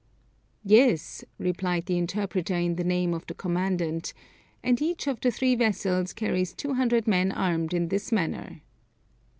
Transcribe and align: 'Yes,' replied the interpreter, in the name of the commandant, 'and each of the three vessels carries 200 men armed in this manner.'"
'Yes,' 0.63 1.23
replied 1.37 1.85
the 1.85 1.99
interpreter, 1.99 2.55
in 2.55 2.75
the 2.75 2.83
name 2.83 3.13
of 3.13 3.27
the 3.27 3.35
commandant, 3.35 4.15
'and 4.63 4.81
each 4.81 5.05
of 5.05 5.19
the 5.21 5.29
three 5.29 5.53
vessels 5.53 6.11
carries 6.11 6.53
200 6.53 7.07
men 7.07 7.31
armed 7.31 7.71
in 7.71 7.89
this 7.89 8.11
manner.'" 8.11 8.61